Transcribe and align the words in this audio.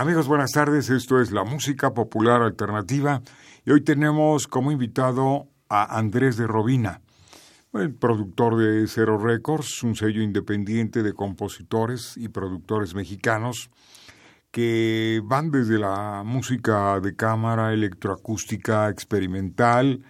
Amigos, 0.00 0.28
buenas 0.28 0.52
tardes. 0.52 0.88
Esto 0.88 1.20
es 1.20 1.30
la 1.30 1.44
música 1.44 1.92
popular 1.92 2.40
alternativa 2.40 3.20
y 3.66 3.70
hoy 3.70 3.82
tenemos 3.82 4.46
como 4.46 4.72
invitado 4.72 5.48
a 5.68 5.98
Andrés 5.98 6.38
de 6.38 6.46
Robina, 6.46 7.02
el 7.74 7.92
productor 7.92 8.56
de 8.56 8.88
Zero 8.88 9.18
Records, 9.18 9.82
un 9.82 9.94
sello 9.94 10.22
independiente 10.22 11.02
de 11.02 11.12
compositores 11.12 12.16
y 12.16 12.28
productores 12.28 12.94
mexicanos 12.94 13.68
que 14.50 15.20
van 15.22 15.50
desde 15.50 15.78
la 15.78 16.22
música 16.24 16.98
de 17.00 17.14
cámara, 17.14 17.74
electroacústica, 17.74 18.88
experimental 18.88 20.02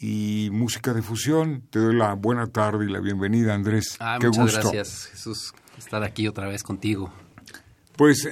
y 0.00 0.48
música 0.50 0.92
de 0.92 1.02
fusión. 1.02 1.62
Te 1.70 1.78
doy 1.78 1.94
la 1.94 2.14
buena 2.14 2.48
tarde 2.48 2.86
y 2.86 2.92
la 2.92 2.98
bienvenida, 2.98 3.54
Andrés. 3.54 3.96
Ah, 4.00 4.18
muchas 4.20 4.54
gracias, 4.54 5.06
Jesús, 5.06 5.54
estar 5.78 6.02
aquí 6.02 6.26
otra 6.26 6.48
vez 6.48 6.64
contigo. 6.64 7.12
Pues 7.96 8.28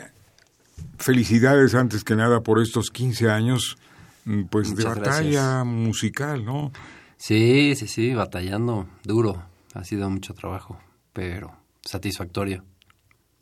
felicidades 0.98 1.74
antes 1.74 2.04
que 2.04 2.14
nada 2.14 2.42
por 2.42 2.60
estos 2.60 2.90
15 2.90 3.30
años 3.30 3.78
mm, 4.24 4.44
pues 4.44 4.74
de 4.76 4.84
batalla 4.84 5.64
musical, 5.64 6.44
¿no? 6.44 6.72
Sí, 7.16 7.74
sí, 7.76 7.88
sí, 7.88 8.14
batallando 8.14 8.86
duro. 9.04 9.42
Ha 9.74 9.84
sido 9.84 10.08
mucho 10.08 10.34
trabajo, 10.34 10.78
pero 11.12 11.52
satisfactorio. 11.82 12.64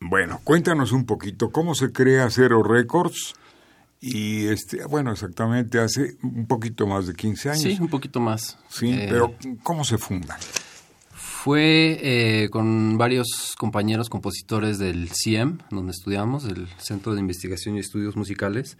Bueno, 0.00 0.40
cuéntanos 0.44 0.92
un 0.92 1.06
poquito 1.06 1.50
cómo 1.50 1.74
se 1.74 1.92
crea 1.92 2.28
Cero 2.30 2.62
Records 2.62 3.34
y 4.00 4.46
este, 4.46 4.84
bueno, 4.84 5.12
exactamente 5.12 5.78
hace 5.78 6.16
un 6.22 6.46
poquito 6.46 6.86
más 6.86 7.06
de 7.06 7.14
15 7.14 7.50
años. 7.50 7.62
Sí, 7.62 7.76
un 7.80 7.88
poquito 7.88 8.20
más. 8.20 8.58
Sí, 8.68 8.90
eh, 8.92 9.06
pero 9.08 9.34
¿cómo 9.62 9.84
se 9.84 9.98
funda? 9.98 10.38
Fue 11.46 12.00
eh, 12.02 12.48
con 12.50 12.98
varios 12.98 13.54
compañeros 13.56 14.10
compositores 14.10 14.80
del 14.80 15.10
CIEM, 15.12 15.58
donde 15.70 15.92
estudiamos, 15.92 16.44
el 16.44 16.66
Centro 16.78 17.14
de 17.14 17.20
Investigación 17.20 17.76
y 17.76 17.78
Estudios 17.78 18.16
Musicales, 18.16 18.78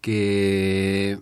que 0.00 1.18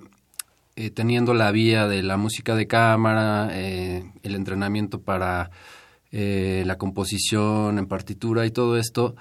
eh, 0.77 0.91
teniendo 0.91 1.33
la 1.33 1.51
vía 1.51 1.89
de 1.89 2.03
la 2.03 2.19
música 2.19 2.55
de 2.57 2.67
cámara, 2.67 3.49
eh, 3.53 4.05
el 4.23 4.35
entrenamiento 4.35 5.01
para 5.01 5.51
la 6.13 6.77
composición 6.77 7.79
en 7.79 7.87
partitura 7.87 8.45
y 8.45 8.51
todo 8.51 8.77
esto, 8.77 9.17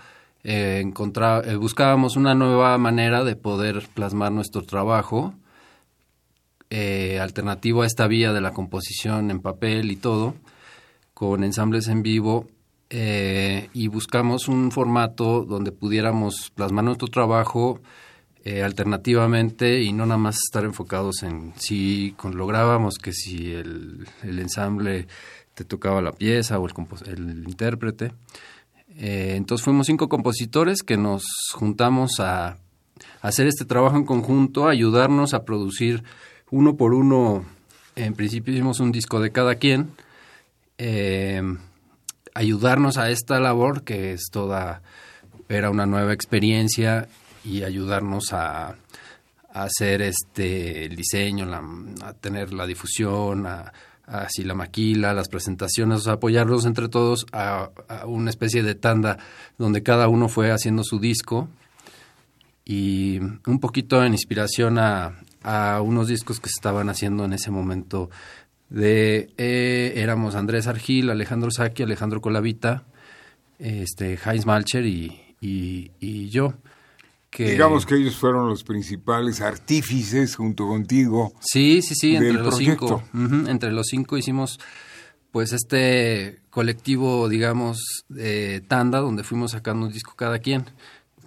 buscábamos 1.58 2.18
una 2.18 2.36
nueva 2.36 2.78
manera 2.78 3.24
de 3.24 3.38
poder 3.38 3.88
plasmar 3.94 4.34
nuestro 4.34 4.64
trabajo, 4.64 5.34
alternativo 6.70 7.84
a 7.84 7.86
esta 7.88 8.08
vía 8.08 8.34
de 8.34 8.42
la 8.42 8.52
composición 8.52 9.32
en 9.32 9.40
papel 9.40 9.90
y 9.90 9.96
todo 9.96 10.36
con 11.14 11.44
ensambles 11.44 11.88
en 11.88 12.04
vivo 12.04 12.48
eh, 12.90 13.70
y 13.74 13.88
buscamos 13.88 14.48
un 14.48 14.72
formato 14.72 15.46
donde 15.46 15.72
pudiéramos 15.72 16.52
plasmar 16.54 16.86
nuestro 16.86 17.08
trabajo 17.08 17.82
eh, 18.44 18.62
alternativamente 18.62 19.82
y 19.82 19.94
no 19.94 20.06
nada 20.06 20.18
más 20.18 20.36
estar 20.36 20.64
enfocados 20.66 21.24
en 21.24 21.54
si 21.56 22.16
lográbamos 22.34 22.96
que 22.98 23.14
si 23.14 23.52
el, 23.54 24.06
ensamble 24.22 25.08
te 25.54 25.64
tocaba 25.64 26.02
la 26.02 26.12
pieza 26.12 26.60
o 26.60 26.68
el, 26.68 26.74
el 27.06 27.44
intérprete. 27.48 28.12
Eh, 28.98 29.34
entonces 29.38 29.64
fuimos 29.64 29.88
cinco 29.88 30.10
compositores 30.10 30.84
que 30.84 30.98
nos 30.98 31.24
juntamos 31.54 32.20
a, 32.20 32.58
hacer 33.22 33.48
este 33.48 33.66
trabajo 33.66 33.98
en 33.98 34.06
conjunto, 34.06 34.68
ayudarnos 34.68 35.34
a 35.34 35.46
producir 35.46 36.04
uno 36.52 36.76
por 36.76 36.94
uno. 36.94 37.46
En 37.96 38.14
principio 38.14 38.54
hicimos 38.54 38.80
un 38.80 38.92
disco 38.92 39.20
de 39.20 39.32
cada 39.32 39.56
quien 39.56 39.92
eh, 40.78 41.42
ayudarnos 42.34 42.98
a 42.98 43.10
esta 43.10 43.40
labor 43.40 43.84
que 43.84 44.14
es 44.14 44.30
toda, 44.32 44.82
era 45.50 45.70
una 45.70 45.86
nueva 45.86 46.14
experiencia 46.14 47.08
y 47.44 47.64
ayudarnos 47.64 48.34
a, 48.34 48.76
hacer 49.54 50.02
este 50.02 50.86
el 50.86 50.96
diseño, 50.96 51.48
a 52.02 52.14
tener 52.14 52.54
la 52.54 52.66
difusión, 52.66 53.46
a, 53.46 53.72
así 54.06 54.44
la 54.44 54.56
maquila, 54.56 55.14
las 55.14 55.30
presentaciones, 55.30 56.08
apoyarlos 56.08 56.66
entre 56.66 56.90
todos 56.90 57.26
a, 57.32 57.70
una 58.06 58.30
especie 58.30 58.64
de 58.64 58.76
tanda 58.76 59.20
donde 59.58 59.84
cada 59.84 60.08
uno 60.08 60.28
fue 60.28 60.52
haciendo 60.52 60.84
su 60.84 61.00
disco 61.00 61.48
y 62.66 63.20
un 63.20 63.60
poquito 63.60 64.04
en 64.04 64.14
inspiración 64.14 64.80
a, 64.80 65.20
a 65.44 65.82
unos 65.82 66.08
discos 66.08 66.40
que 66.40 66.50
se 66.50 66.58
estaban 66.58 66.90
haciendo 66.90 67.26
en 67.26 67.34
ese 67.34 67.52
momento 67.52 68.10
de 68.74 69.30
eh, 69.38 69.94
éramos 69.98 70.34
Andrés 70.36 70.66
Argil, 70.66 71.12
Alejandro 71.12 71.52
Saki, 71.52 71.84
Alejandro 71.84 72.22
Colavita, 72.22 72.84
este, 73.60 74.18
Heinz 74.26 74.46
Malcher 74.48 74.86
y, 74.86 75.22
y, 75.40 76.30
yo. 76.30 76.56
Que, 77.30 77.52
Digamos 77.52 77.86
que 77.86 77.96
ellos 77.96 78.16
fueron 78.16 78.50
los 78.50 78.64
principales 78.64 79.42
artífices 79.42 80.36
junto 80.36 80.68
contigo. 80.68 81.34
Sí, 81.40 81.82
sí, 81.82 81.94
sí, 81.96 82.16
entre 82.16 82.34
los 82.34 82.58
cinco. 82.58 83.04
entre 83.14 83.72
los 83.72 83.88
cinco 83.88 84.18
hicimos 84.18 84.60
pues 85.32 85.52
este 85.52 86.42
colectivo, 86.50 87.28
digamos, 87.28 88.06
de 88.08 88.62
tanda, 88.62 89.00
donde 89.00 89.24
fuimos 89.24 89.52
sacando 89.52 89.88
un 89.88 89.92
disco 89.92 90.14
cada 90.16 90.40
quien, 90.40 90.66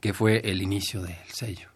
que 0.00 0.12
fue 0.12 0.40
el 0.44 0.62
inicio 0.62 1.02
del 1.02 1.16
sello. 1.32 1.68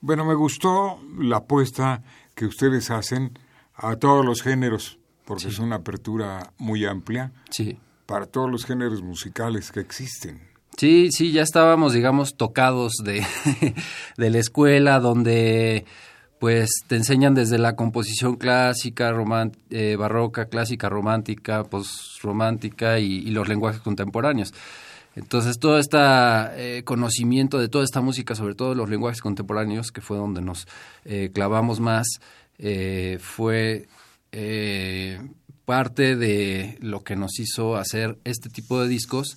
Bueno, 0.00 0.24
me 0.24 0.34
gustó 0.34 0.98
la 1.18 1.38
apuesta 1.38 2.02
que 2.34 2.46
ustedes 2.46 2.90
hacen 2.90 3.38
a 3.74 3.96
todos 3.96 4.24
los 4.24 4.40
géneros 4.40 4.98
porque 5.26 5.48
es 5.48 5.58
una 5.58 5.76
apertura 5.76 6.52
muy 6.56 6.86
amplia 6.86 7.32
sí. 7.50 7.78
para 8.06 8.26
todos 8.26 8.50
los 8.50 8.64
géneros 8.64 9.02
musicales 9.02 9.70
que 9.70 9.80
existen. 9.80 10.40
Sí, 10.78 11.10
sí, 11.10 11.32
ya 11.32 11.42
estábamos, 11.42 11.92
digamos, 11.92 12.36
tocados 12.36 12.94
de, 13.02 13.24
de 14.16 14.30
la 14.30 14.38
escuela 14.38 15.00
donde 15.00 15.84
pues 16.38 16.70
te 16.86 16.96
enseñan 16.96 17.34
desde 17.34 17.58
la 17.58 17.76
composición 17.76 18.36
clásica, 18.36 19.14
eh, 19.70 19.96
barroca, 19.96 20.46
clásica, 20.46 20.88
romántica, 20.88 21.64
postromántica 21.64 22.98
y, 22.98 23.06
y 23.06 23.30
los 23.30 23.48
lenguajes 23.48 23.80
contemporáneos. 23.80 24.52
Entonces, 25.16 25.58
todo 25.58 25.78
este 25.78 25.96
eh, 25.98 26.82
conocimiento 26.84 27.58
de 27.58 27.70
toda 27.70 27.84
esta 27.84 28.02
música, 28.02 28.34
sobre 28.34 28.54
todo 28.54 28.74
los 28.74 28.90
lenguajes 28.90 29.22
contemporáneos, 29.22 29.90
que 29.90 30.02
fue 30.02 30.18
donde 30.18 30.42
nos 30.42 30.68
eh, 31.06 31.30
clavamos 31.32 31.80
más, 31.80 32.06
eh, 32.58 33.18
fue 33.18 33.88
eh, 34.38 35.18
parte 35.64 36.14
de 36.14 36.76
lo 36.82 37.02
que 37.02 37.16
nos 37.16 37.40
hizo 37.40 37.76
hacer 37.76 38.18
este 38.24 38.50
tipo 38.50 38.78
de 38.78 38.86
discos 38.86 39.34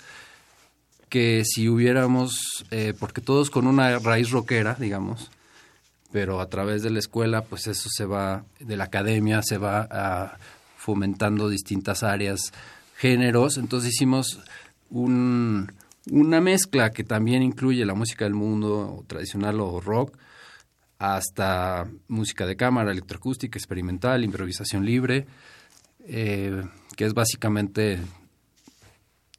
que 1.08 1.44
si 1.46 1.70
hubiéramos, 1.70 2.66
eh, 2.70 2.94
porque 3.00 3.22
todos 3.22 3.50
con 3.50 3.66
una 3.66 3.98
raíz 4.00 4.30
rockera, 4.30 4.76
digamos, 4.78 5.32
pero 6.12 6.42
a 6.42 6.50
través 6.50 6.84
de 6.84 6.90
la 6.90 7.00
escuela, 7.00 7.46
pues 7.46 7.68
eso 7.68 7.88
se 7.90 8.04
va, 8.04 8.44
de 8.60 8.76
la 8.76 8.84
academia, 8.84 9.42
se 9.42 9.58
va 9.58 9.88
a, 9.90 10.38
fomentando 10.76 11.48
distintas 11.48 12.04
áreas, 12.04 12.52
géneros, 12.98 13.58
entonces 13.58 13.94
hicimos 13.94 14.42
un, 14.90 15.72
una 16.12 16.42
mezcla 16.42 16.92
que 16.92 17.06
también 17.06 17.42
incluye 17.42 17.86
la 17.86 17.94
música 17.94 18.26
del 18.26 18.34
mundo 18.34 19.06
tradicional 19.08 19.62
o 19.62 19.80
rock, 19.80 20.18
hasta 21.00 21.88
música 22.10 22.46
de 22.46 22.58
cámara, 22.58 22.92
electroacústica, 22.92 23.58
experimental, 23.58 24.24
improvisación 24.24 24.86
libre, 24.86 25.26
eh, 26.06 26.64
que 26.96 27.06
es 27.06 27.14
básicamente 27.14 27.94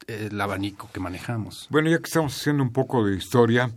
eh, 0.07 0.29
el 0.31 0.41
abanico 0.41 0.89
que 0.91 0.99
manejamos. 0.99 1.67
Bueno, 1.69 1.89
ya 1.89 1.99
que 1.99 2.05
estamos 2.05 2.35
haciendo 2.35 2.63
un 2.63 2.73
poco 2.73 3.05
de 3.05 3.15
historia, 3.15 3.71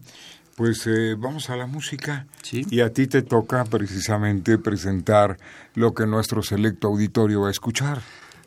pues 0.56 0.86
eh, 0.86 1.14
vamos 1.14 1.50
a 1.50 1.56
la 1.56 1.66
música. 1.66 2.26
Y 2.50 2.80
a 2.80 2.90
ti 2.90 3.06
te 3.06 3.22
toca 3.22 3.64
precisamente 3.64 4.56
presentar 4.58 5.36
lo 5.74 5.92
que 5.92 6.06
nuestro 6.06 6.42
selecto 6.42 6.88
auditorio 6.88 7.42
va 7.42 7.48
a 7.48 7.50
escuchar. 7.50 8.00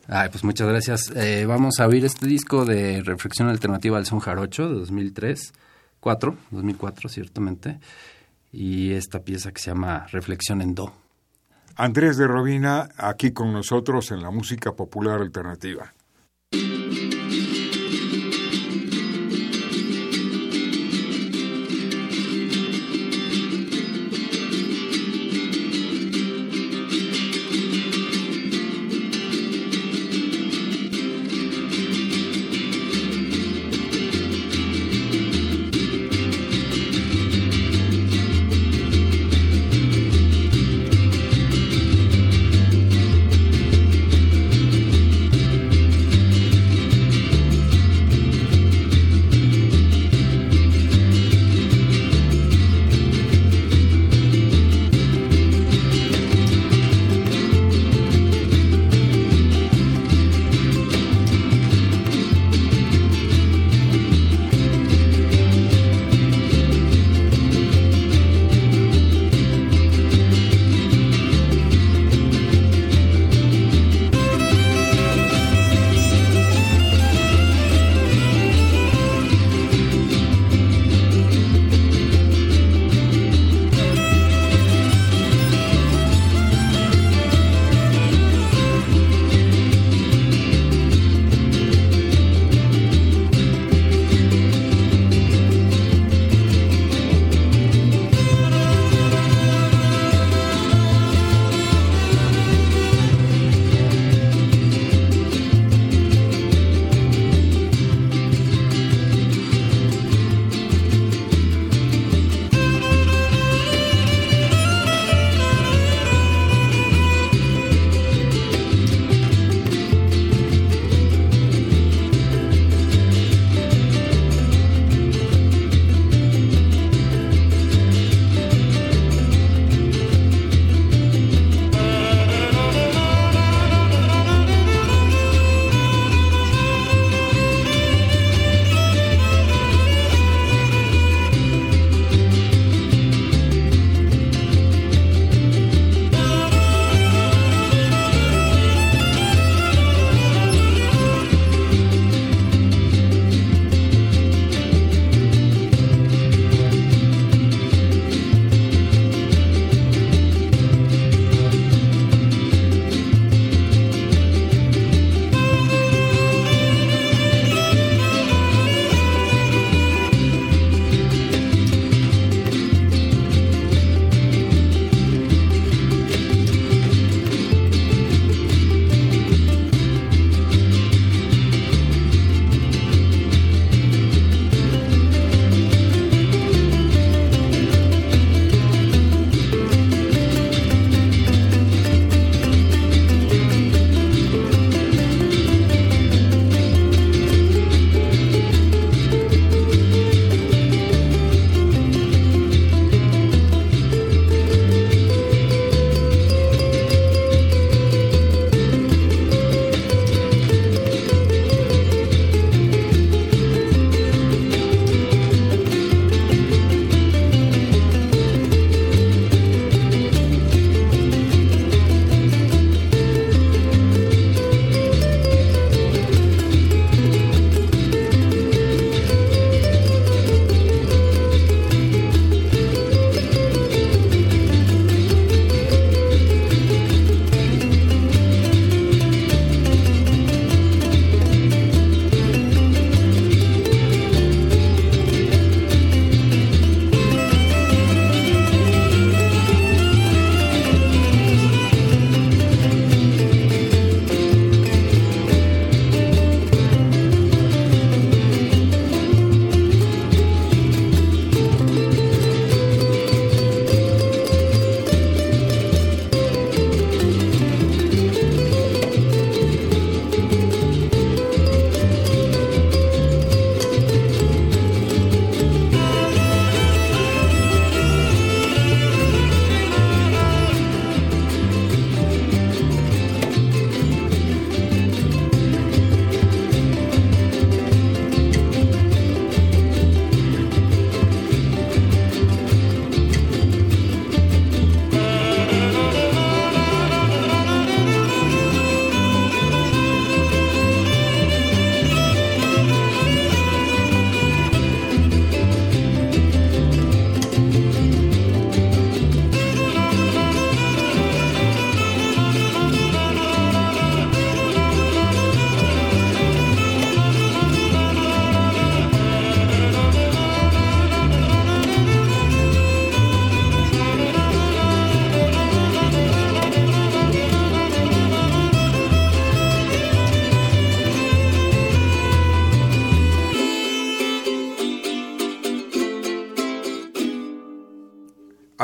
Ay, 0.08 0.30
pues 0.30 0.42
muchas 0.42 0.66
gracias. 0.66 1.12
vamos 1.46 1.80
a 1.80 1.86
oír 1.86 2.04
este 2.04 2.26
disco 2.26 2.64
de 2.64 3.02
Reflexión 3.02 3.48
Alternativa 3.48 3.98
al 3.98 4.06
Son 4.06 4.20
Jarocho 4.20 4.68
de 4.68 4.74
2003 4.74 5.52
2004, 6.00 6.36
2004 6.50 7.08
ciertamente, 7.08 7.78
y 8.52 8.92
esta 8.92 9.20
pieza 9.20 9.52
que 9.52 9.60
se 9.60 9.70
llama 9.70 10.06
Reflexión 10.10 10.62
en 10.62 10.74
Do. 10.74 10.92
Andrés 11.76 12.16
de 12.16 12.26
Robina, 12.26 12.88
aquí 12.96 13.32
con 13.32 13.52
nosotros 13.52 14.10
en 14.10 14.22
la 14.22 14.30
música 14.30 14.72
popular 14.72 15.20
alternativa. 15.20 15.94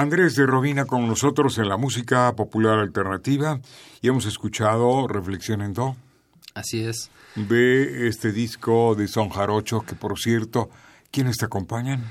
Andrés 0.04 0.37
de 0.37 0.44
Robina 0.44 0.84
con 0.84 1.08
nosotros 1.08 1.56
en 1.56 1.66
la 1.66 1.78
música 1.78 2.30
popular 2.37 2.78
alternativa 2.78 3.58
y 4.02 4.08
hemos 4.08 4.26
escuchado 4.26 5.08
Reflexión 5.08 5.62
en 5.62 5.73
Do. 5.73 5.96
Así 6.52 6.84
es. 6.84 7.11
De 7.34 8.06
este 8.06 8.30
disco 8.30 8.94
de 8.94 9.08
Son 9.08 9.30
Jarocho, 9.30 9.80
que 9.80 9.94
por 9.94 10.18
cierto, 10.18 10.68
¿quiénes 11.11 11.38
te 11.38 11.46
acompañan? 11.46 12.04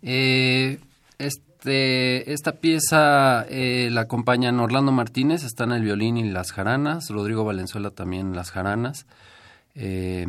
Eh, 0.00 0.80
este, 1.18 2.32
esta 2.32 2.52
pieza 2.52 3.44
eh, 3.50 3.90
la 3.92 4.00
acompañan 4.00 4.58
Orlando 4.58 4.90
Martínez, 4.90 5.44
está 5.44 5.64
en 5.64 5.72
el 5.72 5.82
violín 5.82 6.16
y 6.16 6.24
las 6.30 6.50
jaranas, 6.50 7.10
Rodrigo 7.10 7.44
Valenzuela 7.44 7.90
también 7.90 8.28
en 8.28 8.36
las 8.36 8.52
jaranas, 8.52 9.04
eh, 9.74 10.28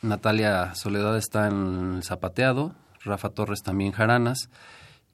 Natalia 0.00 0.74
Soledad 0.74 1.18
está 1.18 1.48
en 1.48 1.96
el 1.96 2.02
zapateado, 2.02 2.74
Rafa 3.04 3.28
Torres 3.28 3.62
también 3.62 3.92
jaranas, 3.92 4.48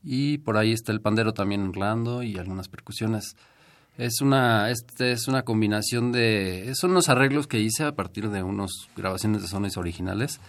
y 0.02 0.38
por 0.38 0.56
ahí 0.56 0.72
está 0.72 0.92
el 0.92 1.00
pandero 1.00 1.32
también 1.32 1.68
Orlando 1.68 2.22
y 2.22 2.38
algunas 2.38 2.68
percusiones. 2.68 3.36
Es 3.98 4.20
una, 4.20 4.70
este 4.70 5.12
es 5.12 5.28
una 5.28 5.42
combinación 5.42 6.12
de, 6.12 6.72
son 6.74 6.92
unos 6.92 7.08
arreglos 7.08 7.46
que 7.46 7.60
hice 7.60 7.84
a 7.84 7.92
partir 7.94 8.30
de 8.30 8.42
unas 8.42 8.70
grabaciones 8.96 9.42
de 9.42 9.48
sones 9.48 9.76
originales 9.76 10.40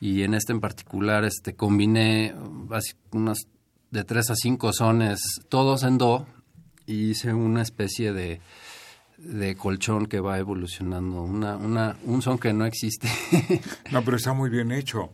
y 0.00 0.22
en 0.22 0.34
este 0.34 0.52
en 0.52 0.60
particular 0.60 1.24
este 1.24 1.54
combiné 1.54 2.34
unas 3.12 3.38
de 3.90 4.04
tres 4.04 4.28
a 4.30 4.34
cinco 4.34 4.72
sones, 4.72 5.20
todos 5.48 5.84
en 5.84 5.98
do 5.98 6.26
y 6.84 7.10
hice 7.10 7.32
una 7.32 7.62
especie 7.62 8.12
de, 8.12 8.40
de 9.18 9.54
colchón 9.54 10.06
que 10.06 10.20
va 10.20 10.38
evolucionando, 10.38 11.22
una, 11.22 11.56
una, 11.56 11.96
un 12.04 12.20
son 12.20 12.38
que 12.38 12.52
no 12.52 12.66
existe. 12.66 13.08
no, 13.92 14.04
pero 14.04 14.16
está 14.16 14.32
muy 14.32 14.50
bien 14.50 14.72
hecho. 14.72 15.10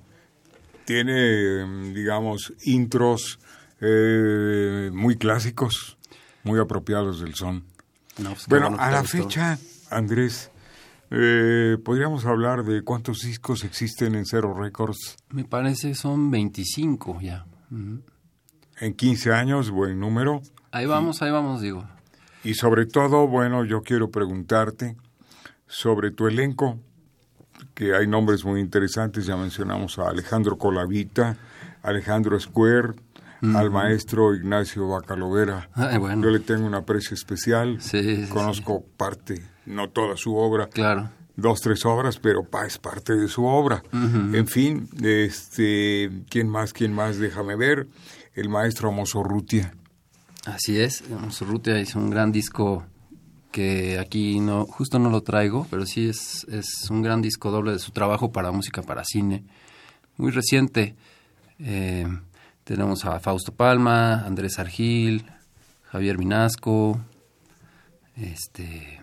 Tiene, 0.86 1.92
digamos, 1.92 2.52
intros 2.64 3.38
eh, 3.80 4.90
muy 4.92 5.16
clásicos, 5.16 5.98
muy 6.44 6.60
apropiados 6.60 7.20
del 7.20 7.34
son. 7.34 7.64
Pues 8.16 8.46
bueno, 8.48 8.76
a 8.78 8.90
la 8.90 9.04
fecha, 9.04 9.58
Andrés, 9.90 10.50
eh, 11.10 11.78
podríamos 11.84 12.26
hablar 12.26 12.64
de 12.64 12.82
cuántos 12.82 13.22
discos 13.22 13.64
existen 13.64 14.14
en 14.14 14.26
Zero 14.26 14.54
Records. 14.54 15.16
Me 15.30 15.44
parece 15.44 15.94
son 15.94 16.30
25 16.30 17.20
ya. 17.20 17.46
En 17.70 18.94
15 18.94 19.32
años, 19.32 19.70
buen 19.70 19.98
número. 19.98 20.42
Ahí 20.72 20.86
vamos, 20.86 21.22
ahí 21.22 21.30
vamos, 21.30 21.60
digo. 21.60 21.84
Y 22.44 22.54
sobre 22.54 22.86
todo, 22.86 23.26
bueno, 23.26 23.64
yo 23.64 23.82
quiero 23.82 24.10
preguntarte 24.10 24.96
sobre 25.66 26.10
tu 26.10 26.26
elenco, 26.26 26.78
que 27.74 27.94
hay 27.94 28.06
nombres 28.06 28.44
muy 28.44 28.60
interesantes, 28.60 29.26
ya 29.26 29.36
mencionamos 29.36 29.98
a 29.98 30.08
Alejandro 30.08 30.56
Colavita, 30.56 31.36
Alejandro 31.82 32.38
Square, 32.40 32.94
al 33.42 33.70
maestro 33.70 34.34
Ignacio 34.34 34.88
Bacalovera. 34.88 35.68
Yo 35.76 36.30
le 36.30 36.40
tengo 36.40 36.66
un 36.66 36.74
aprecio 36.74 37.14
especial. 37.14 37.78
Conozco 38.28 38.84
parte, 38.96 39.42
no 39.66 39.90
toda 39.90 40.16
su 40.16 40.36
obra. 40.36 40.68
Claro. 40.68 41.10
Dos, 41.36 41.60
tres 41.60 41.86
obras, 41.86 42.18
pero 42.18 42.46
es 42.66 42.78
parte 42.78 43.14
de 43.14 43.28
su 43.28 43.44
obra. 43.44 43.82
En 43.92 44.46
fin, 44.46 44.88
este, 45.02 46.10
¿quién 46.28 46.48
más? 46.48 46.72
¿Quién 46.72 46.92
más? 46.92 47.18
Déjame 47.18 47.56
ver. 47.56 47.86
El 48.34 48.48
maestro 48.48 48.92
Mosorrutia. 48.92 49.74
Así 50.46 50.80
es, 50.80 51.08
Mosorrutia 51.08 51.80
hizo 51.80 51.98
un 51.98 52.10
gran 52.10 52.32
disco 52.32 52.84
que 53.50 53.98
aquí 53.98 54.40
no, 54.40 54.64
justo 54.64 54.98
no 54.98 55.10
lo 55.10 55.22
traigo, 55.22 55.66
pero 55.70 55.84
sí 55.84 56.08
es, 56.08 56.46
es 56.50 56.88
un 56.90 57.02
gran 57.02 57.20
disco 57.20 57.50
doble 57.50 57.72
de 57.72 57.78
su 57.78 57.90
trabajo 57.90 58.32
para 58.32 58.52
música 58.52 58.82
para 58.82 59.02
cine. 59.04 59.44
Muy 60.16 60.30
reciente. 60.30 60.94
Eh, 61.58 62.06
tenemos 62.64 63.04
a 63.04 63.20
Fausto 63.20 63.52
Palma, 63.52 64.24
Andrés 64.24 64.58
Argil, 64.58 65.24
Javier 65.84 66.18
Minasco, 66.18 67.00
este, 68.16 69.00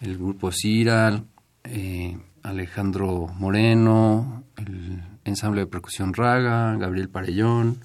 el 0.00 0.18
grupo 0.18 0.50
Ciral, 0.50 1.24
eh, 1.64 2.18
Alejandro 2.42 3.28
Moreno, 3.38 4.44
el 4.56 5.02
ensamble 5.24 5.62
de 5.62 5.66
percusión 5.66 6.14
Raga, 6.14 6.76
Gabriel 6.76 7.08
Parellón, 7.08 7.78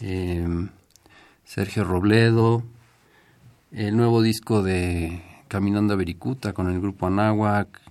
eh, 0.00 0.46
Sergio 1.44 1.84
Robledo, 1.84 2.62
el 3.70 3.96
nuevo 3.96 4.22
disco 4.22 4.62
de 4.62 5.22
Caminando 5.48 5.94
a 5.94 5.96
Vericuta 5.96 6.52
con 6.52 6.70
el 6.70 6.80
grupo 6.80 7.06
Anáhuac. 7.06 7.83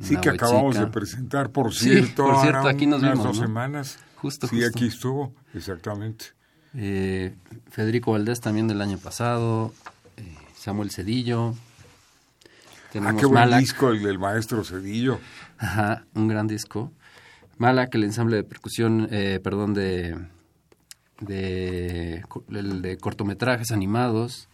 Sí, 0.00 0.16
que 0.16 0.30
acabamos 0.30 0.78
de 0.78 0.86
presentar, 0.86 1.50
por 1.50 1.74
cierto, 1.74 2.26
por 2.26 2.40
cierto 2.40 2.68
aquí 2.68 2.86
nos 2.86 3.00
unas 3.00 3.12
vimos, 3.12 3.26
dos 3.26 3.38
semanas. 3.38 3.98
Justo, 4.16 4.46
sí, 4.46 4.64
aquí 4.64 4.86
estuvo, 4.86 5.34
exactamente. 5.54 6.26
Eh, 6.74 7.34
Federico 7.70 8.12
Valdés 8.12 8.40
también 8.40 8.66
del 8.68 8.80
año 8.80 8.98
pasado, 8.98 9.72
eh, 10.16 10.34
Samuel 10.56 10.90
Cedillo. 10.90 11.54
ah, 13.00 13.14
qué 13.18 13.26
buen 13.26 13.58
disco 13.58 13.90
el 13.90 14.02
del 14.02 14.18
maestro 14.18 14.64
Cedillo. 14.64 15.20
Ajá, 15.58 16.04
un 16.14 16.28
gran 16.28 16.46
disco. 16.46 16.92
Malak, 17.58 17.94
el 17.94 18.04
ensamble 18.04 18.36
de 18.36 18.44
percusión, 18.44 19.08
eh, 19.10 19.40
perdón, 19.42 19.74
de, 19.74 20.16
de, 21.20 22.24
el 22.50 22.82
de 22.82 22.96
cortometrajes 22.98 23.70
animados. 23.70 24.48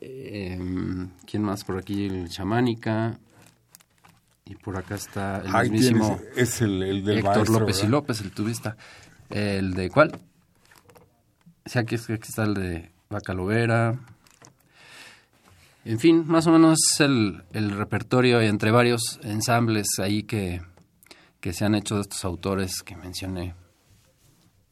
¿Quién 0.00 1.42
más 1.42 1.64
por 1.64 1.76
aquí? 1.78 2.06
El 2.06 2.28
Chamánica. 2.28 3.18
Y 4.48 4.54
por 4.54 4.78
acá 4.78 4.94
está 4.94 5.42
el 5.44 5.70
mismísimo 5.70 6.18
es 6.34 6.62
el, 6.62 6.82
el 6.82 7.04
del 7.04 7.18
Héctor 7.18 7.50
López 7.50 7.84
y 7.84 7.86
López, 7.86 8.22
el 8.22 8.30
tubista. 8.30 8.78
¿El 9.28 9.74
de 9.74 9.90
cuál? 9.90 10.18
Sea, 11.66 11.82
aquí, 11.82 11.96
aquí 11.96 12.28
está 12.28 12.44
el 12.44 12.54
de 12.54 12.90
Bacalovera. 13.10 13.98
En 15.84 15.98
fin, 15.98 16.24
más 16.26 16.46
o 16.46 16.50
menos 16.50 16.78
el, 16.98 17.44
el 17.52 17.72
repertorio 17.72 18.40
entre 18.40 18.70
varios 18.70 19.20
ensambles 19.22 19.86
ahí 19.98 20.22
que, 20.22 20.62
que 21.40 21.52
se 21.52 21.66
han 21.66 21.74
hecho 21.74 21.96
de 21.96 22.02
estos 22.02 22.24
autores 22.24 22.82
que 22.82 22.96
mencioné. 22.96 23.54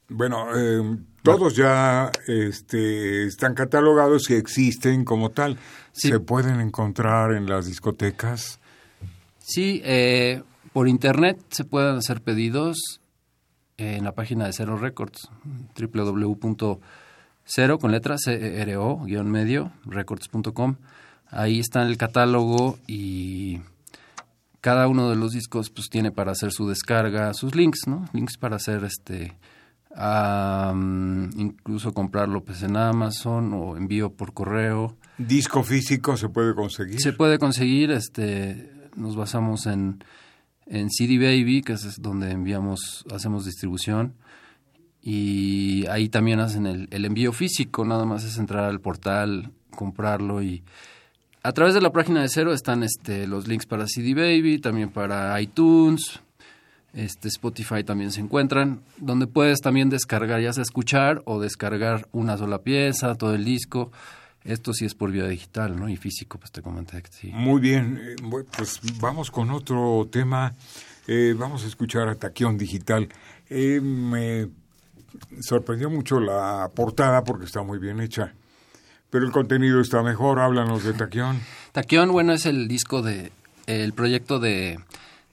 Bueno, 0.09 0.57
eh, 0.57 0.99
todos 1.23 1.55
ya 1.55 2.11
este, 2.29 3.27
están 3.27 3.55
catalogados 3.55 4.31
y 4.31 4.35
existen 4.35 5.05
como 5.05 5.33
tal. 5.33 5.59
Se 5.93 6.19
pueden 6.21 6.61
encontrar 6.61 7.33
en 7.33 7.47
las 7.47 7.67
discotecas. 7.67 8.59
Sí, 9.49 9.81
eh, 9.85 10.43
por 10.73 10.89
internet 10.89 11.39
se 11.51 11.63
pueden 11.63 11.95
hacer 11.95 12.21
pedidos 12.21 13.01
en 13.77 14.03
la 14.03 14.11
página 14.11 14.47
de 14.47 14.53
Cero 14.53 14.77
Records, 14.77 15.31
www.cero 15.79 17.79
con 17.79 17.93
letras 17.93 18.23
cro 18.25 19.03
guion 19.05 19.31
medio 19.31 19.71
records.com. 19.85 20.75
Ahí 21.29 21.61
está 21.61 21.83
el 21.83 21.97
catálogo 21.97 22.77
y 22.89 23.61
cada 24.61 24.89
uno 24.89 25.11
de 25.11 25.15
los 25.15 25.31
discos 25.31 25.71
pues 25.71 25.91
tiene 25.91 26.11
para 26.11 26.33
hacer 26.33 26.51
su 26.51 26.69
descarga 26.69 27.33
sus 27.33 27.55
links, 27.55 27.87
¿no? 27.87 28.05
Links 28.15 28.39
para 28.39 28.57
hacer 28.57 28.83
este 28.83 29.37
incluso 31.37 31.95
comprarlo 31.95 32.43
pues 32.43 32.65
en 32.65 32.77
Amazon 32.77 33.55
o 33.55 33.77
envío 33.77 34.11
por 34.11 34.35
correo. 34.35 34.97
¿Disco 35.19 35.63
físico 35.63 36.17
se 36.17 36.31
puede 36.31 36.53
conseguir? 36.53 37.01
Se 37.01 37.13
puede 37.13 37.39
conseguir, 37.39 37.93
este 37.93 38.75
nos 38.97 39.17
basamos 39.17 39.67
en, 39.67 40.03
en 40.67 40.91
CD 40.91 41.19
Baby, 41.19 41.63
que 41.63 41.75
es 41.75 42.01
donde 42.01 42.31
enviamos, 42.33 43.05
hacemos 43.15 43.45
distribución. 43.45 44.15
Y 45.03 45.87
ahí 45.87 46.09
también 46.09 46.41
hacen 46.41 46.67
el, 46.67 46.89
el 46.91 47.05
envío 47.05 47.33
físico, 47.33 47.85
nada 47.85 48.05
más 48.05 48.25
es 48.25 48.39
entrar 48.39 48.65
al 48.65 48.81
portal, 48.81 49.53
comprarlo 49.71 50.43
y 50.43 50.65
a 51.47 51.53
través 51.53 51.75
de 51.75 51.81
la 51.81 51.93
página 51.93 52.23
de 52.23 52.29
Cero 52.29 52.53
están 52.53 52.83
este, 52.83 53.29
los 53.29 53.47
links 53.47 53.67
para 53.67 53.87
CD 53.87 54.15
Baby, 54.15 54.59
también 54.59 54.89
para 54.89 55.41
iTunes, 55.41 56.19
este, 56.93 57.29
Spotify 57.29 57.85
también 57.85 58.11
se 58.11 58.21
encuentran, 58.21 58.81
donde 58.97 59.29
puedes 59.29 59.61
también 59.61 59.89
descargar, 59.89 60.41
ya 60.41 60.53
sea 60.53 60.65
escuchar 60.65 61.23
o 61.25 61.41
descargar 61.41 62.09
una 62.11 62.37
sola 62.37 62.63
pieza, 62.63 63.15
todo 63.15 63.33
el 63.33 63.45
disco. 63.45 63.93
Esto 64.47 64.73
sí 64.73 64.85
es 64.85 64.95
por 64.95 65.11
vía 65.11 65.27
digital, 65.27 65.79
¿no? 65.79 65.89
Y 65.89 65.97
físico, 65.97 66.39
pues 66.39 66.53
te 66.53 66.63
comenté 66.63 67.03
que 67.03 67.11
sí. 67.11 67.31
Muy 67.33 67.61
bien, 67.61 68.01
eh, 68.01 68.17
pues 68.57 68.81
vamos 69.01 69.31
con 69.31 69.51
otro 69.51 70.09
tema. 70.11 70.55
Eh, 71.09 71.35
vamos 71.37 71.65
a 71.65 71.67
escuchar 71.67 72.09
a 72.09 72.15
Taquión 72.15 72.57
Digital. 72.57 73.09
Eh, 73.51 73.81
me 73.81 74.49
sorprendió 75.41 75.91
mucho 75.91 76.21
la 76.21 76.71
portada 76.75 77.25
porque 77.25 77.45
está 77.45 77.63
muy 77.63 77.79
bien 77.79 78.01
hecha. 78.01 78.35
Pero 79.11 79.25
el 79.25 79.33
contenido 79.33 79.81
está 79.81 80.03
mejor. 80.03 80.39
Háblanos 80.39 80.85
de 80.85 80.93
Taquión. 80.93 81.41
Taquión, 81.73 82.13
bueno, 82.13 82.33
es 82.33 82.47
el 82.47 82.69
disco 82.69 83.03
de. 83.03 83.33
el 83.67 83.93
proyecto 83.95 84.39
de, 84.39 84.79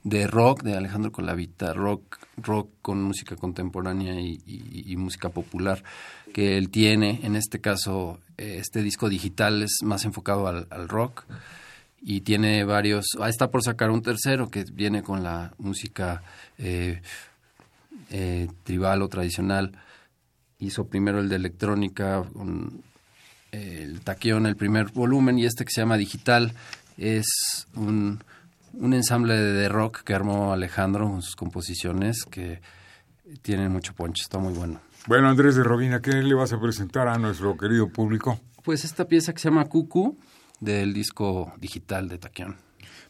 de 0.03 0.25
rock 0.25 0.63
de 0.63 0.75
Alejandro 0.75 1.11
Colavita, 1.11 1.73
rock, 1.73 2.17
rock 2.37 2.69
con 2.81 3.01
música 3.01 3.35
contemporánea 3.35 4.19
y 4.19 4.95
música 4.97 5.29
popular 5.29 5.83
que 6.33 6.57
él 6.57 6.69
tiene. 6.69 7.19
En 7.23 7.35
este 7.35 7.61
caso, 7.61 8.19
este 8.37 8.81
disco 8.81 9.07
digital 9.07 9.61
es 9.61 9.79
más 9.83 10.03
enfocado 10.05 10.47
al, 10.47 10.89
rock 10.89 11.23
y 12.01 12.21
tiene 12.21 12.63
varios. 12.63 13.05
Ah, 13.19 13.29
está 13.29 13.51
por 13.51 13.63
sacar 13.63 13.91
un 13.91 14.01
tercero 14.01 14.49
que 14.49 14.65
viene 14.71 15.03
con 15.03 15.23
la 15.23 15.53
música 15.59 16.23
eh, 16.57 17.01
eh, 18.09 18.47
tribal 18.63 19.01
o 19.01 19.07
tradicional. 19.07 19.71
hizo 20.59 20.87
primero 20.87 21.19
el 21.19 21.29
de 21.29 21.35
electrónica, 21.35 22.23
el 23.51 24.01
taquión, 24.01 24.45
el 24.47 24.55
primer 24.55 24.91
volumen, 24.91 25.37
y 25.37 25.45
este 25.45 25.65
que 25.65 25.71
se 25.71 25.81
llama 25.81 25.97
Digital 25.97 26.53
es 26.97 27.67
un, 27.75 28.23
un 28.73 28.93
ensamble 28.93 29.35
de 29.35 29.69
rock 29.69 30.03
que 30.03 30.13
armó 30.13 30.53
Alejandro 30.53 31.09
con 31.09 31.21
sus 31.21 31.35
composiciones 31.35 32.25
que 32.29 32.61
tienen 33.41 33.71
mucho 33.71 33.93
poncho, 33.93 34.21
está 34.21 34.37
muy 34.37 34.53
bueno. 34.53 34.81
Bueno, 35.07 35.29
Andrés 35.29 35.55
de 35.55 35.63
Robina, 35.63 36.01
¿qué 36.01 36.11
le 36.11 36.33
vas 36.33 36.53
a 36.53 36.59
presentar 36.59 37.07
a 37.07 37.17
nuestro 37.17 37.57
querido 37.57 37.89
público? 37.89 38.39
Pues 38.63 38.85
esta 38.85 39.05
pieza 39.05 39.33
que 39.33 39.39
se 39.39 39.49
llama 39.49 39.65
Cucu, 39.65 40.17
del 40.59 40.93
disco 40.93 41.53
digital 41.57 42.07
de 42.07 42.17
Taquión. 42.17 42.57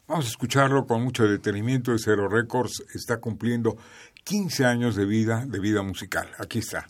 Vamos 0.07 0.25
a 0.25 0.29
escucharlo 0.29 0.85
con 0.85 1.03
mucho 1.03 1.27
detenimiento. 1.27 1.91
De 1.91 1.99
Cero 1.99 2.27
Records 2.27 2.83
está 2.93 3.17
cumpliendo 3.17 3.77
15 4.23 4.65
años 4.65 4.95
de 4.95 5.05
vida, 5.05 5.45
de 5.45 5.59
vida 5.59 5.81
musical. 5.81 6.29
Aquí 6.39 6.59
está. 6.59 6.87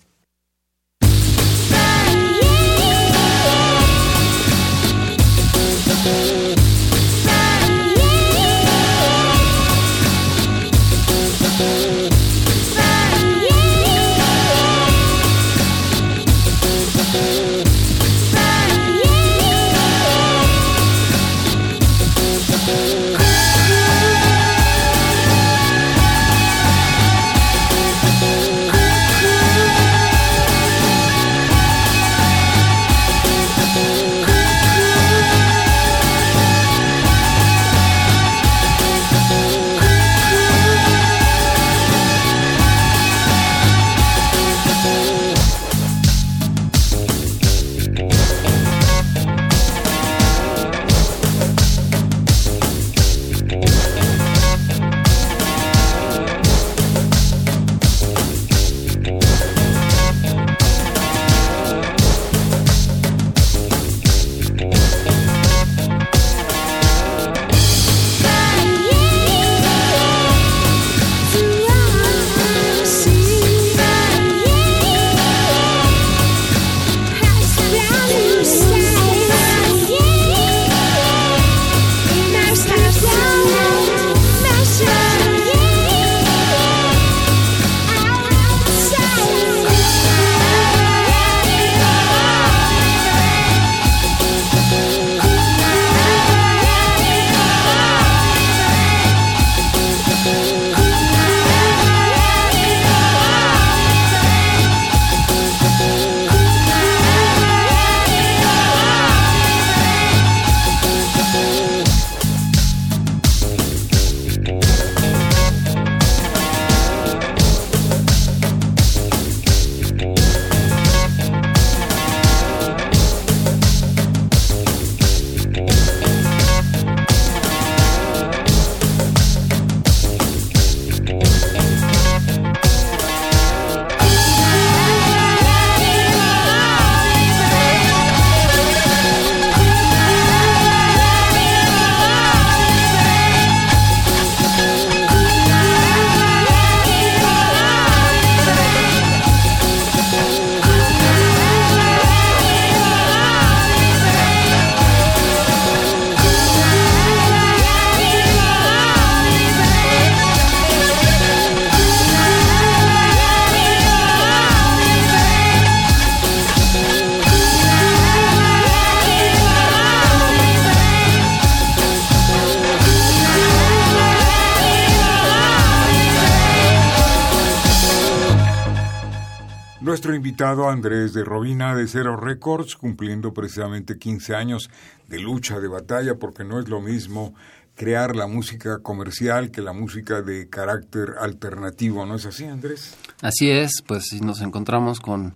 Nuestro 180.04 180.18
invitado 180.18 180.68
Andrés 180.68 181.14
de 181.14 181.24
Robina 181.24 181.74
de 181.78 181.88
Cero 181.88 182.18
Records, 182.18 182.76
cumpliendo 182.76 183.34
precisamente 183.34 183.98
15 183.98 184.36
años 184.36 184.70
de 185.08 185.18
lucha, 185.18 185.62
de 185.62 185.70
batalla, 185.70 186.16
porque 186.16 186.44
no 186.44 186.60
es 186.60 186.68
lo 186.68 186.82
mismo 186.82 187.34
crear 187.74 188.14
la 188.14 188.28
música 188.28 188.80
comercial 188.80 189.50
que 189.50 189.62
la 189.62 189.72
música 189.72 190.22
de 190.22 190.50
carácter 190.50 191.14
alternativo, 191.22 192.06
¿no 192.06 192.16
es 192.16 192.26
así, 192.26 192.44
Andrés? 192.44 192.98
Así 193.22 193.50
es, 193.50 193.82
pues 193.88 194.12
nos 194.22 194.42
encontramos 194.42 195.00
con 195.00 195.36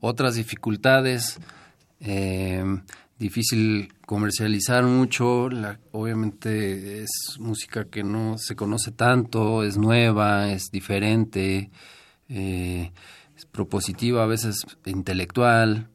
otras 0.00 0.36
dificultades, 0.36 1.38
eh, 2.00 2.64
difícil 3.18 3.92
comercializar 4.06 4.84
mucho, 4.84 5.50
la, 5.50 5.80
obviamente 5.92 7.02
es 7.02 7.10
música 7.40 7.84
que 7.84 8.04
no 8.04 8.38
se 8.38 8.56
conoce 8.56 8.90
tanto, 8.90 9.64
es 9.64 9.76
nueva, 9.76 10.50
es 10.50 10.70
diferente. 10.72 11.68
Eh, 12.30 12.90
propositiva, 13.52 14.22
a 14.22 14.26
veces 14.26 14.64
intelectual 14.84 15.88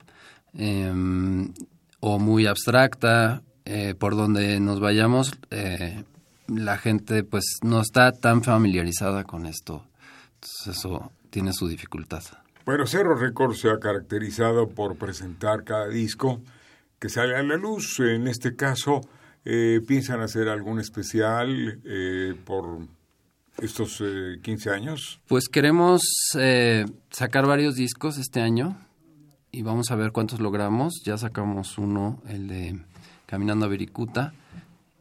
em, 0.53 1.53
o 1.99 2.19
muy 2.19 2.47
abstracta. 2.47 3.43
Eh, 3.65 3.95
por 3.97 4.17
donde 4.17 4.59
nos 4.59 4.81
vayamos, 4.81 5.31
eh, 5.49 6.03
la 6.47 6.77
gente 6.77 7.23
pues 7.23 7.59
no 7.63 7.79
está 7.79 8.11
tan 8.11 8.43
familiarizada 8.43 9.23
con 9.23 9.45
esto. 9.45 9.87
Entonces 10.35 10.77
eso 10.79 11.11
tiene 11.29 11.53
su 11.53 11.67
dificultad. 11.67 12.23
Bueno, 12.65 12.85
Cerro 12.85 13.15
Records 13.15 13.59
se 13.59 13.69
ha 13.69 13.79
caracterizado 13.79 14.67
por 14.67 14.97
presentar 14.97 15.63
cada 15.63 15.87
disco 15.87 16.41
que 16.99 17.07
sale 17.07 17.37
a 17.37 17.43
la 17.43 17.55
luz. 17.55 17.99
En 17.99 18.27
este 18.27 18.55
caso, 18.55 18.99
eh, 19.45 19.79
¿piensan 19.87 20.19
hacer 20.19 20.49
algún 20.49 20.79
especial 20.79 21.81
por 22.43 22.79
estos 23.61 24.01
15 24.41 24.69
eh, 24.69 24.73
años? 24.73 25.19
Pues 25.27 25.47
queremos 25.47 26.01
eh, 26.37 26.85
sacar 27.09 27.45
varios 27.45 27.75
discos 27.75 28.17
este 28.17 28.41
año 28.41 28.77
y 29.51 29.61
vamos 29.61 29.91
a 29.91 29.95
ver 29.95 30.11
cuántos 30.11 30.39
logramos. 30.39 31.01
Ya 31.05 31.17
sacamos 31.17 31.77
uno, 31.77 32.21
el 32.27 32.47
de 32.47 32.79
Caminando 33.25 33.65
a 33.65 33.69
Vericuta. 33.69 34.33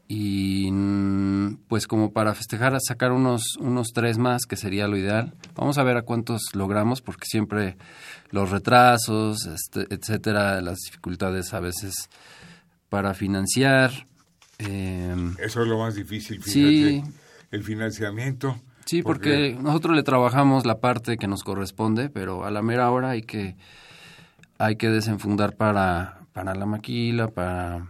Y 0.08 0.70
mm, 0.70 1.56
pues 1.68 1.86
como 1.86 2.12
para 2.12 2.34
festejar, 2.34 2.76
sacar 2.86 3.12
unos, 3.12 3.56
unos 3.58 3.88
tres 3.94 4.18
más, 4.18 4.44
que 4.44 4.56
sería 4.56 4.86
lo 4.86 4.98
ideal. 4.98 5.32
Vamos 5.54 5.78
a 5.78 5.84
ver 5.84 5.96
a 5.96 6.02
cuántos 6.02 6.54
logramos, 6.54 7.00
porque 7.00 7.24
siempre 7.24 7.78
los 8.30 8.50
retrasos, 8.50 9.46
este, 9.46 9.86
etcétera, 9.88 10.60
las 10.60 10.80
dificultades 10.80 11.54
a 11.54 11.60
veces 11.60 12.10
para 12.90 13.14
financiar. 13.14 14.06
Em, 14.58 15.34
Eso 15.38 15.62
es 15.62 15.68
lo 15.68 15.78
más 15.78 15.94
difícil, 15.94 16.42
fíjate. 16.42 16.50
Sí, 16.50 17.02
el 17.52 17.62
financiamiento. 17.62 18.56
Sí, 18.84 19.02
porque, 19.02 19.56
nosotros 19.60 19.94
le 19.94 20.02
trabajamos 20.02 20.66
la 20.66 20.80
parte 20.80 21.16
que 21.16 21.28
nos 21.28 21.44
corresponde, 21.44 22.08
pero 22.08 22.44
a 22.44 22.50
la 22.50 22.62
mera 22.62 22.90
hora 22.90 23.10
hay 23.10 23.22
que, 23.22 23.54
hay 24.58 24.74
que 24.74 24.88
desenfundar 24.88 25.54
para, 25.54 26.22
para 26.32 26.54
la 26.56 26.66
maquila, 26.66 27.28
para 27.28 27.86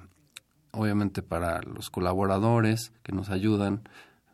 obviamente 0.73 1.23
para 1.23 1.63
los 1.63 1.91
colaboradores 1.91 2.93
que 3.03 3.13
nos 3.13 3.31
ayudan, 3.31 3.89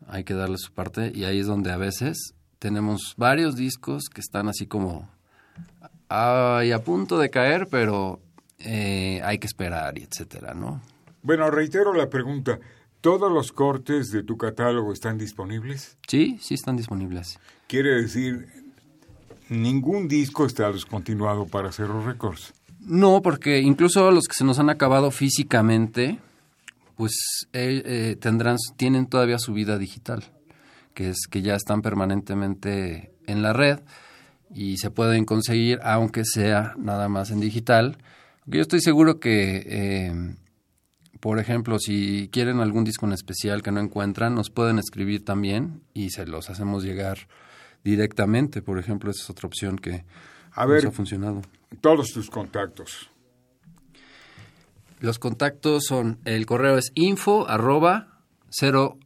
hay 0.07 0.23
que 0.23 0.33
darle 0.33 0.57
su 0.57 0.71
parte 0.71 1.11
y 1.13 1.25
ahí 1.25 1.39
es 1.39 1.47
donde 1.47 1.71
a 1.71 1.77
veces 1.77 2.33
tenemos 2.59 3.13
varios 3.17 3.55
discos 3.55 4.09
que 4.09 4.21
están 4.21 4.47
así 4.47 4.65
como 4.65 5.09
ay, 6.07 6.71
a 6.71 6.83
punto 6.83 7.19
de 7.19 7.29
caer, 7.29 7.67
pero 7.69 8.19
eh, 8.59 9.21
hay 9.23 9.37
que 9.37 9.47
esperar 9.47 9.97
y 9.97 10.03
etcétera, 10.03 10.53
¿no? 10.53 10.81
Bueno, 11.21 11.49
reitero 11.51 11.93
la 11.93 12.09
pregunta. 12.09 12.59
¿Todos 13.01 13.31
los 13.31 13.53
cortes 13.53 14.11
de 14.11 14.23
tu 14.23 14.37
catálogo 14.37 14.91
están 14.91 15.17
disponibles? 15.17 15.97
Sí, 16.07 16.37
sí 16.41 16.53
están 16.55 16.75
disponibles. 16.75 17.39
Quiere 17.67 18.01
decir, 18.01 18.47
ningún 19.47 20.09
disco 20.09 20.45
está 20.45 20.69
descontinuado 20.71 21.45
para 21.45 21.71
Cerro 21.71 22.05
Records. 22.05 22.53
No, 22.81 23.21
porque 23.21 23.59
incluso 23.59 24.11
los 24.11 24.25
que 24.25 24.33
se 24.33 24.43
nos 24.43 24.59
han 24.59 24.69
acabado 24.69 25.11
físicamente, 25.11 26.19
pues 26.97 27.47
eh, 27.53 27.81
eh, 27.85 28.17
tendrán, 28.19 28.57
tienen 28.75 29.07
todavía 29.07 29.39
su 29.39 29.53
vida 29.53 29.77
digital, 29.77 30.23
que 30.93 31.09
es 31.09 31.27
que 31.29 31.41
ya 31.41 31.55
están 31.55 31.81
permanentemente 31.81 33.13
en 33.27 33.41
la 33.41 33.53
red 33.53 33.79
y 34.53 34.77
se 34.77 34.91
pueden 34.91 35.23
conseguir, 35.23 35.79
aunque 35.83 36.25
sea 36.25 36.73
nada 36.77 37.07
más 37.07 37.31
en 37.31 37.39
digital. 37.39 37.97
Yo 38.45 38.61
estoy 38.61 38.81
seguro 38.81 39.19
que 39.19 39.63
eh, 39.65 40.35
por 41.19 41.39
ejemplo, 41.39 41.79
si 41.79 42.29
quieren 42.31 42.59
algún 42.59 42.85
disco 42.85 43.05
en 43.05 43.13
especial 43.13 43.61
que 43.61 43.71
no 43.71 43.81
encuentran, 43.81 44.35
nos 44.35 44.49
pueden 44.49 44.79
escribir 44.79 45.25
también 45.25 45.81
y 45.93 46.11
se 46.11 46.25
los 46.25 46.49
hacemos 46.49 46.83
llegar 46.83 47.27
directamente. 47.83 48.61
Por 48.61 48.79
ejemplo, 48.79 49.11
esa 49.11 49.23
es 49.23 49.29
otra 49.29 49.47
opción 49.47 49.77
que 49.77 50.05
a 50.51 50.65
ver, 50.65 50.87
ha 50.87 50.91
funcionado. 50.91 51.41
Todos 51.81 52.11
tus 52.13 52.29
contactos. 52.29 53.09
Los 54.99 55.19
contactos 55.19 55.85
son, 55.85 56.19
el 56.25 56.45
correo 56.45 56.77
es 56.77 56.91
info 56.95 57.47
arroba 57.47 58.21
cero 58.49 58.97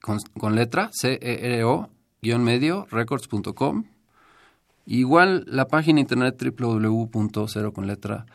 con, 0.00 0.54
letra, 0.54 0.90
c 0.92 1.18
e 1.20 1.54
r 1.54 1.64
o 1.64 1.90
guion 2.22 2.44
medio, 2.44 2.86
records.com. 2.90 3.84
Igual 4.86 5.44
la 5.48 5.66
página 5.66 6.00
internet 6.00 6.40
www.cero 6.40 7.72
con 7.72 7.86
letra 7.88 8.26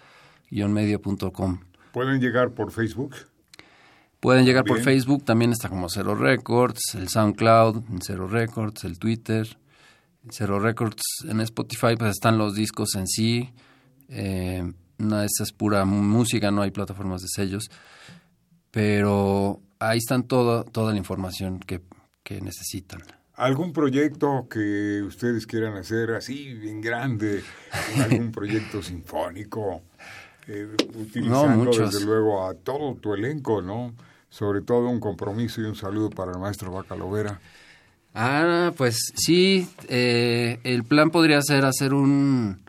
guion 0.50 0.74
medio.com. 0.74 1.71
¿Pueden 1.92 2.20
llegar 2.20 2.52
por 2.52 2.72
Facebook? 2.72 3.16
Pueden 4.20 4.46
llegar 4.46 4.64
por 4.66 4.80
Facebook, 4.80 5.26
también 5.26 5.52
está 5.52 5.68
como 5.68 5.90
Cero 5.90 6.14
Records, 6.14 6.94
el 6.94 7.10
SoundCloud, 7.10 7.84
Cero 8.02 8.28
Records, 8.28 8.84
el 8.84 9.00
Twitter, 9.00 9.58
Cero 10.30 10.60
Records. 10.60 11.02
En 11.28 11.42
Spotify 11.42 11.96
pues 11.98 12.12
están 12.12 12.38
los 12.38 12.54
discos 12.54 12.94
en 12.96 13.08
sí. 13.08 13.50
Eh, 14.10 14.72
no, 15.00 15.24
esa 15.24 15.44
es 15.44 15.52
pura 15.52 15.86
música, 15.86 16.52
no 16.52 16.62
hay 16.62 16.70
plataformas 16.70 17.24
de 17.24 17.30
sellos. 17.30 17.72
Pero 18.70 19.60
ahí 19.80 19.98
están 19.98 20.28
todo, 20.28 20.66
toda 20.66 20.92
la 20.92 21.00
información 21.00 21.60
que, 21.60 21.82
que 22.24 22.42
necesitan. 22.42 23.02
¿Algún 23.34 23.74
proyecto 23.74 24.48
que 24.48 25.02
ustedes 25.02 25.48
quieran 25.48 25.76
hacer 25.78 26.12
así, 26.12 26.54
bien 26.54 26.80
grande? 26.80 27.42
¿Algún 27.98 28.32
proyecto 28.32 28.84
sinfónico? 28.84 29.82
Eh, 30.48 30.68
utilizando 30.96 31.72
desde 31.72 32.06
luego 32.06 32.46
a 32.46 32.54
todo 32.54 32.96
tu 32.96 33.14
elenco, 33.14 33.62
¿no? 33.62 33.94
Sobre 34.30 34.62
todo 34.62 34.88
un 34.90 35.00
compromiso 35.00 35.62
y 35.62 35.66
un 35.66 35.76
saludo 35.76 36.10
para 36.10 36.32
el 36.32 36.40
maestro 36.40 36.72
Bacalovera. 36.72 37.40
Ah, 38.14 38.74
pues 38.76 39.14
sí, 39.16 39.68
eh, 39.88 40.60
el 40.64 40.84
plan 40.84 41.12
podría 41.12 41.42
ser 41.42 41.64
hacer 41.64 41.94
un, 41.94 42.60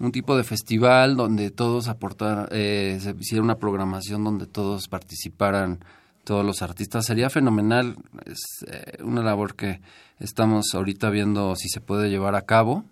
un 0.00 0.12
tipo 0.12 0.36
de 0.36 0.44
festival 0.44 1.16
donde 1.16 1.50
todos 1.50 1.88
aportaran, 1.88 2.48
eh, 2.50 2.98
se 3.00 3.14
hiciera 3.18 3.42
una 3.42 3.56
programación 3.56 4.24
donde 4.24 4.46
todos 4.46 4.88
participaran, 4.88 5.78
todos 6.24 6.44
los 6.44 6.62
artistas. 6.62 7.06
Sería 7.06 7.30
fenomenal, 7.30 7.96
es 8.26 8.40
eh, 8.66 9.02
una 9.02 9.22
labor 9.22 9.54
que 9.54 9.80
estamos 10.18 10.74
ahorita 10.74 11.10
viendo 11.10 11.54
si 11.56 11.68
se 11.68 11.80
puede 11.80 12.10
llevar 12.10 12.34
a 12.34 12.42
cabo. 12.42 12.84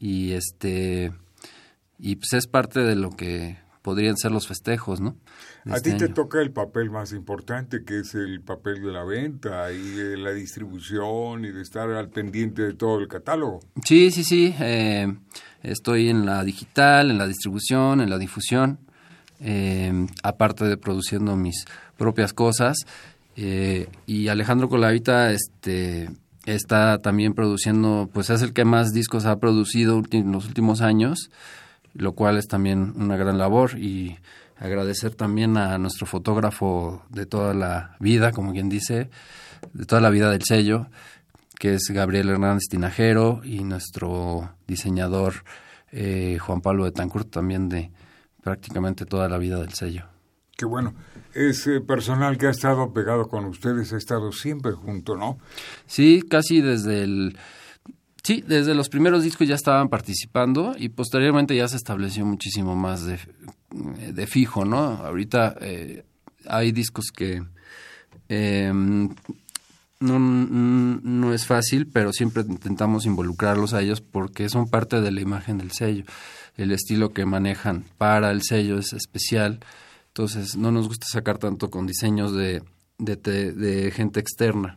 Y 0.00 0.32
este 0.32 1.12
y 1.98 2.16
pues 2.16 2.32
es 2.32 2.46
parte 2.46 2.80
de 2.80 2.96
lo 2.96 3.10
que 3.10 3.58
podrían 3.82 4.16
ser 4.16 4.32
los 4.32 4.46
festejos, 4.46 5.00
¿no? 5.00 5.16
a 5.70 5.76
este 5.76 5.92
ti 5.92 5.98
te 5.98 6.08
toca 6.08 6.40
el 6.40 6.50
papel 6.50 6.90
más 6.90 7.12
importante, 7.12 7.84
que 7.84 8.00
es 8.00 8.14
el 8.14 8.40
papel 8.40 8.82
de 8.82 8.92
la 8.92 9.04
venta 9.04 9.72
y 9.72 9.90
de 9.90 10.16
la 10.16 10.32
distribución 10.32 11.44
y 11.44 11.52
de 11.52 11.62
estar 11.62 11.88
al 11.90 12.08
pendiente 12.08 12.62
de 12.62 12.74
todo 12.74 12.98
el 12.98 13.08
catálogo. 13.08 13.60
Sí, 13.84 14.10
sí, 14.10 14.24
sí. 14.24 14.54
Eh, 14.60 15.14
estoy 15.62 16.08
en 16.08 16.26
la 16.26 16.44
digital, 16.44 17.10
en 17.10 17.18
la 17.18 17.26
distribución, 17.26 18.00
en 18.00 18.10
la 18.10 18.18
difusión, 18.18 18.78
eh, 19.40 20.06
aparte 20.22 20.64
de 20.64 20.76
produciendo 20.76 21.36
mis 21.36 21.64
propias 21.96 22.32
cosas. 22.32 22.76
Eh, 23.36 23.88
y 24.06 24.28
Alejandro 24.28 24.68
Colavita, 24.68 25.32
este 25.32 26.10
está 26.46 26.98
también 26.98 27.34
produciendo, 27.34 28.08
pues 28.12 28.30
es 28.30 28.40
el 28.42 28.52
que 28.54 28.64
más 28.64 28.92
discos 28.92 29.26
ha 29.26 29.38
producido 29.38 30.02
en 30.10 30.32
los 30.32 30.46
últimos 30.46 30.80
años 30.80 31.30
lo 31.98 32.12
cual 32.12 32.38
es 32.38 32.48
también 32.48 32.94
una 32.96 33.16
gran 33.16 33.38
labor 33.38 33.78
y 33.78 34.16
agradecer 34.56 35.14
también 35.14 35.56
a 35.56 35.76
nuestro 35.78 36.06
fotógrafo 36.06 37.02
de 37.10 37.26
toda 37.26 37.54
la 37.54 37.96
vida, 38.00 38.32
como 38.32 38.52
quien 38.52 38.68
dice, 38.68 39.10
de 39.72 39.84
toda 39.84 40.00
la 40.00 40.10
vida 40.10 40.30
del 40.30 40.42
sello, 40.42 40.86
que 41.58 41.74
es 41.74 41.88
Gabriel 41.90 42.28
Hernández 42.28 42.68
Tinajero 42.70 43.40
y 43.44 43.64
nuestro 43.64 44.54
diseñador 44.66 45.44
eh, 45.90 46.38
Juan 46.40 46.60
Pablo 46.60 46.84
de 46.84 46.92
Tancurt 46.92 47.30
también 47.30 47.68
de 47.68 47.90
prácticamente 48.42 49.04
toda 49.04 49.28
la 49.28 49.38
vida 49.38 49.58
del 49.58 49.74
sello. 49.74 50.04
Qué 50.56 50.66
bueno. 50.66 50.94
Ese 51.34 51.80
personal 51.80 52.36
que 52.36 52.46
ha 52.46 52.50
estado 52.50 52.92
pegado 52.92 53.28
con 53.28 53.44
ustedes 53.44 53.92
ha 53.92 53.96
estado 53.96 54.32
siempre 54.32 54.72
junto, 54.72 55.16
¿no? 55.16 55.38
Sí, 55.86 56.22
casi 56.28 56.60
desde 56.60 57.02
el 57.02 57.38
Sí, 58.28 58.44
desde 58.46 58.74
los 58.74 58.90
primeros 58.90 59.22
discos 59.22 59.48
ya 59.48 59.54
estaban 59.54 59.88
participando 59.88 60.74
y 60.78 60.90
posteriormente 60.90 61.56
ya 61.56 61.66
se 61.66 61.76
estableció 61.76 62.26
muchísimo 62.26 62.76
más 62.76 63.06
de, 63.06 63.18
de 64.12 64.26
fijo, 64.26 64.66
¿no? 64.66 64.78
Ahorita 64.78 65.56
eh, 65.62 66.04
hay 66.46 66.70
discos 66.70 67.06
que 67.10 67.42
em, 68.28 69.08
no, 69.98 70.18
no 70.18 71.32
es 71.32 71.46
fácil, 71.46 71.86
pero 71.86 72.12
siempre 72.12 72.42
intentamos 72.46 73.06
involucrarlos 73.06 73.72
a 73.72 73.80
ellos 73.80 74.02
porque 74.02 74.50
son 74.50 74.68
parte 74.68 75.00
de 75.00 75.10
la 75.10 75.22
imagen 75.22 75.56
del 75.56 75.72
sello. 75.72 76.04
El 76.58 76.72
estilo 76.72 77.14
que 77.14 77.24
manejan 77.24 77.86
para 77.96 78.30
el 78.30 78.42
sello 78.42 78.78
es 78.78 78.92
especial, 78.92 79.60
entonces 80.08 80.54
no 80.54 80.70
nos 80.70 80.86
gusta 80.86 81.06
sacar 81.06 81.38
tanto 81.38 81.70
con 81.70 81.86
diseños 81.86 82.34
de, 82.34 82.62
de, 82.98 83.16
de 83.52 83.90
gente 83.90 84.20
externa 84.20 84.76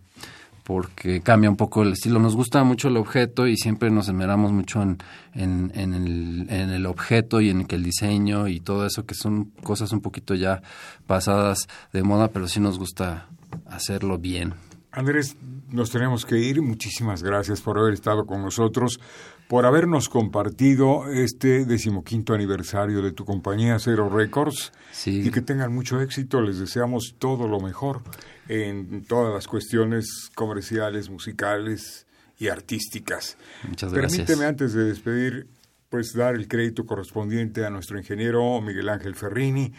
porque 0.64 1.22
cambia 1.22 1.50
un 1.50 1.58
poco 1.58 1.84
el 1.84 1.94
estilo. 1.94 2.20
Nos 2.20 2.36
gusta 2.36 2.64
mucho 2.64 2.88
el 2.88 2.98
objeto 2.98 3.48
y 3.48 3.58
siempre 3.58 3.90
nos 3.90 4.08
esmeramos 4.08 4.52
mucho 4.52 4.82
en, 4.82 4.98
en, 5.34 5.72
el, 5.76 6.48
en, 6.50 6.70
el, 6.70 6.86
objeto 6.86 7.42
y 7.42 7.50
en 7.50 7.66
el 7.68 7.84
diseño 7.84 8.48
y 8.48 8.60
todo 8.60 8.86
eso, 8.86 9.06
que 9.06 9.16
son 9.16 9.52
cosas 9.64 9.92
un 9.92 10.02
poquito 10.02 10.36
ya 10.36 10.62
pasadas 11.08 11.68
de 11.94 12.04
moda, 12.04 12.30
pero 12.30 12.48
sí 12.48 12.60
nos 12.60 12.78
gusta 12.78 13.28
hacerlo 13.68 14.18
bien. 14.18 14.54
Andrés, 14.92 15.38
nos 15.70 15.90
tenemos 15.90 16.26
que 16.26 16.38
ir. 16.38 16.62
Muchísimas 16.62 17.24
gracias 17.24 17.62
por 17.62 17.80
haber 17.80 17.94
estado 17.94 18.26
con 18.26 18.42
nosotros, 18.42 19.00
por 19.48 19.66
habernos 19.66 20.10
compartido 20.10 21.10
este 21.10 21.66
decimoquinto 21.66 22.34
aniversario 22.34 23.02
de 23.02 23.14
tu 23.14 23.24
compañía 23.24 23.78
Cero 23.80 24.10
Records. 24.10 24.74
Sí. 24.92 25.22
Y 25.26 25.32
que 25.32 25.42
tengan 25.42 25.74
mucho 25.74 26.02
éxito. 26.02 26.42
Les 26.42 26.60
deseamos 26.60 27.16
todo 27.18 27.48
lo 27.48 27.60
mejor 27.62 28.02
en 28.50 29.06
todas 29.06 29.34
las 29.34 29.48
cuestiones 29.48 30.30
comerciales, 30.36 31.10
musicales 31.10 32.06
y 32.38 32.50
artísticas. 32.50 33.38
Muchas 33.68 33.94
gracias. 33.94 34.28
Permíteme 34.28 34.46
antes 34.46 34.74
de 34.74 34.84
despedir, 34.84 35.48
pues 35.90 36.14
dar 36.14 36.36
el 36.36 36.48
crédito 36.48 36.86
correspondiente 36.86 37.66
a 37.66 37.70
nuestro 37.70 37.98
ingeniero 37.98 38.60
Miguel 38.62 38.90
Ángel 38.90 39.16
Ferrini, 39.16 39.74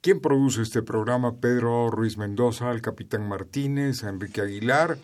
quien 0.00 0.20
produce 0.20 0.62
este 0.62 0.82
programa, 0.82 1.36
Pedro 1.40 1.90
Ruiz 1.90 2.16
Mendoza, 2.16 2.70
el 2.70 2.82
capitán 2.82 3.28
Martínez, 3.28 4.02
Enrique 4.04 4.40
Aguilar, 4.40 4.98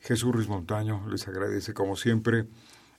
Jesús 0.00 0.32
Ruiz 0.32 0.48
Montaño, 0.48 1.06
les 1.08 1.26
agradece 1.28 1.72
como 1.72 1.96
siempre 1.96 2.46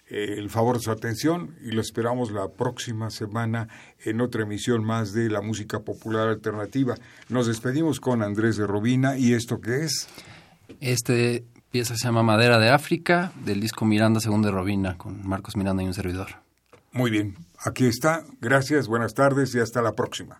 el 0.08 0.50
favor 0.50 0.78
de 0.78 0.84
su 0.84 0.92
atención 0.92 1.56
y 1.62 1.72
lo 1.72 1.82
esperamos 1.82 2.32
la 2.32 2.48
próxima 2.50 3.10
semana 3.10 3.68
en 4.04 4.22
otra 4.22 4.44
emisión 4.44 4.84
más 4.84 5.14
de 5.14 5.30
la 5.30 5.42
música 5.42 5.80
popular 5.80 6.28
alternativa. 6.30 6.96
Nos 7.30 7.48
despedimos 7.48 8.00
con 8.00 8.22
Andrés 8.22 8.58
de 8.58 8.68
Robina 8.68 9.18
y 9.18 9.34
esto 9.34 9.60
qué 9.60 9.86
es? 9.86 10.08
Este 10.80 11.44
pieza 11.72 11.96
se 11.96 12.06
llama 12.06 12.24
Madera 12.24 12.60
de 12.60 12.70
África 12.70 13.32
del 13.44 13.60
disco 13.60 13.86
Miranda 13.86 14.20
según 14.20 14.42
de 14.42 14.52
Robina 14.52 14.98
con 14.98 15.28
Marcos 15.28 15.58
Miranda 15.58 15.84
y 15.84 15.88
un 15.88 15.94
servidor. 15.94 16.28
Muy 16.92 17.12
bien, 17.12 17.36
aquí 17.60 17.86
está. 17.86 18.24
Gracias, 18.40 18.88
buenas 18.88 19.14
tardes 19.14 19.54
y 19.56 19.60
hasta 19.60 19.82
la 19.82 19.94
próxima. 19.94 20.40